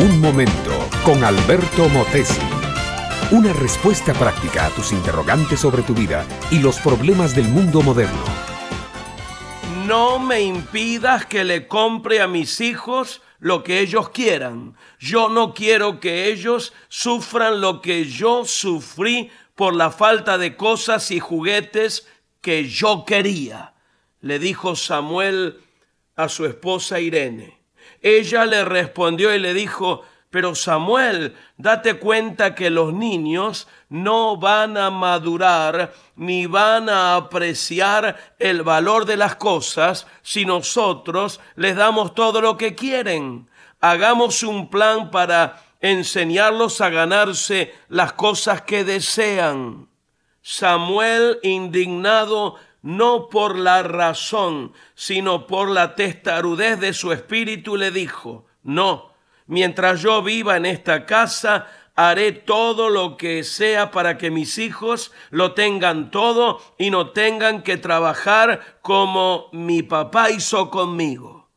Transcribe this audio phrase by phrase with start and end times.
[0.00, 2.40] Un momento con Alberto Motesi.
[3.32, 8.24] Una respuesta práctica a tus interrogantes sobre tu vida y los problemas del mundo moderno.
[9.86, 14.74] No me impidas que le compre a mis hijos lo que ellos quieran.
[14.98, 21.10] Yo no quiero que ellos sufran lo que yo sufrí por la falta de cosas
[21.10, 22.08] y juguetes
[22.40, 23.74] que yo quería,
[24.22, 25.60] le dijo Samuel
[26.16, 27.59] a su esposa Irene.
[28.02, 34.76] Ella le respondió y le dijo, pero Samuel, date cuenta que los niños no van
[34.76, 42.14] a madurar ni van a apreciar el valor de las cosas si nosotros les damos
[42.14, 43.50] todo lo que quieren.
[43.80, 49.88] Hagamos un plan para enseñarlos a ganarse las cosas que desean.
[50.42, 58.46] Samuel, indignado no por la razón, sino por la testarudez de su espíritu, le dijo,
[58.62, 59.12] no,
[59.46, 65.12] mientras yo viva en esta casa, haré todo lo que sea para que mis hijos
[65.30, 71.50] lo tengan todo y no tengan que trabajar como mi papá hizo conmigo.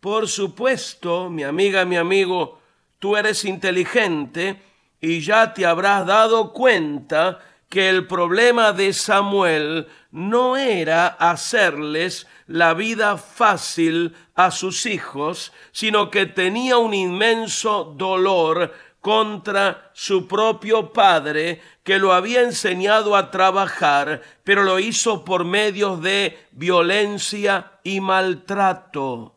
[0.00, 2.58] Por supuesto, mi amiga, mi amigo,
[2.98, 4.60] tú eres inteligente
[5.00, 7.38] y ya te habrás dado cuenta
[7.72, 16.10] que el problema de Samuel no era hacerles la vida fácil a sus hijos, sino
[16.10, 24.20] que tenía un inmenso dolor contra su propio padre, que lo había enseñado a trabajar,
[24.44, 29.34] pero lo hizo por medios de violencia y maltrato.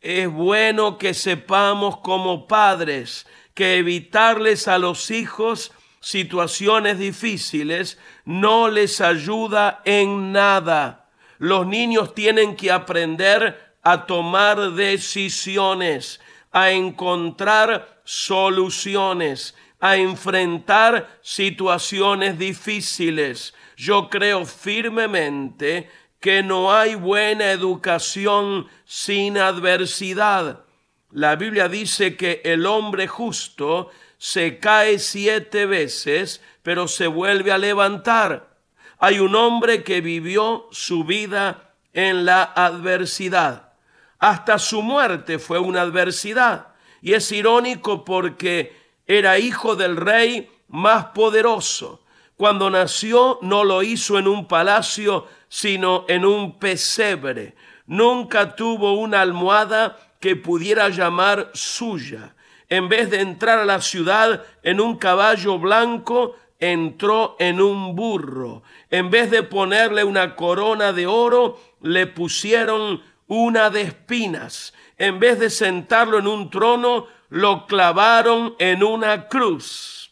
[0.00, 9.00] Es bueno que sepamos como padres que evitarles a los hijos situaciones difíciles no les
[9.00, 11.08] ayuda en nada.
[11.38, 23.54] Los niños tienen que aprender a tomar decisiones, a encontrar soluciones, a enfrentar situaciones difíciles.
[23.76, 25.88] Yo creo firmemente
[26.20, 30.64] que no hay buena educación sin adversidad.
[31.10, 33.90] La Biblia dice que el hombre justo
[34.22, 38.54] se cae siete veces, pero se vuelve a levantar.
[39.00, 43.72] Hay un hombre que vivió su vida en la adversidad.
[44.20, 46.68] Hasta su muerte fue una adversidad.
[47.00, 48.76] Y es irónico porque
[49.08, 52.04] era hijo del rey más poderoso.
[52.36, 57.56] Cuando nació no lo hizo en un palacio, sino en un pesebre.
[57.86, 62.36] Nunca tuvo una almohada que pudiera llamar suya
[62.72, 68.62] en vez de entrar a la ciudad en un caballo blanco, entró en un burro.
[68.88, 74.72] En vez de ponerle una corona de oro, le pusieron una de espinas.
[74.96, 80.10] En vez de sentarlo en un trono, lo clavaron en una cruz.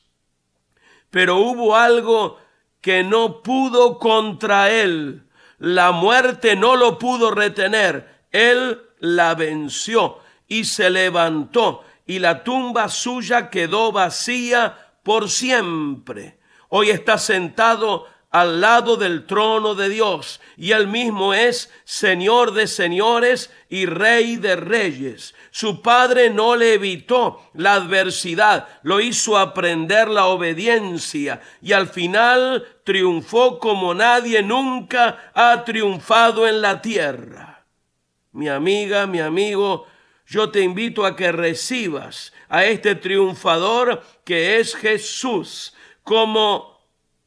[1.09, 2.37] Pero hubo algo
[2.83, 5.23] que no pudo contra él.
[5.57, 8.27] La muerte no lo pudo retener.
[8.33, 16.41] Él la venció y se levantó y la tumba suya quedó vacía por siempre.
[16.69, 22.67] Hoy está sentado al lado del trono de Dios y él mismo es Señor de
[22.67, 25.37] señores y Rey de reyes.
[25.53, 32.67] Su padre no le evitó la adversidad, lo hizo aprender la obediencia y al final
[32.83, 37.65] triunfó como nadie nunca ha triunfado en la tierra.
[38.33, 39.87] Mi amiga, mi amigo,
[40.27, 46.81] yo te invito a que recibas a este triunfador que es Jesús como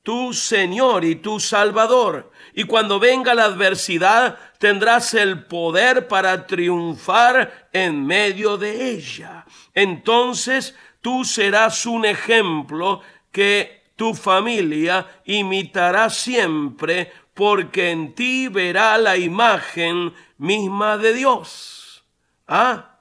[0.04, 2.32] tu Señor y tu Salvador.
[2.54, 9.46] Y cuando venga la adversidad, tendrás el poder para triunfar en medio de ella.
[9.74, 13.02] Entonces tú serás un ejemplo
[13.32, 22.04] que tu familia imitará siempre, porque en ti verá la imagen misma de Dios.
[22.48, 22.93] Ah,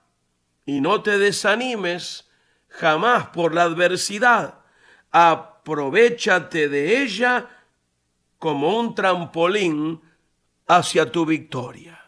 [0.64, 2.28] y no te desanimes
[2.68, 4.60] jamás por la adversidad.
[5.10, 7.48] Aprovechate de ella
[8.38, 10.00] como un trampolín
[10.66, 11.98] hacia tu victoria.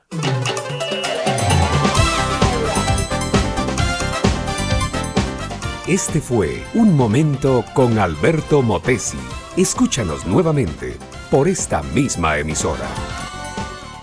[5.87, 9.19] Este fue Un Momento con Alberto Motesi.
[9.55, 10.97] Escúchanos nuevamente
[11.31, 12.89] por esta misma emisora.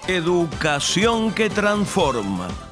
[0.08, 2.50] Educación que transforma